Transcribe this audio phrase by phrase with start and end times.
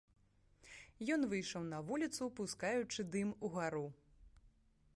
[1.15, 3.85] Ён выйшаў на вуліцу, пускаючы дым угару.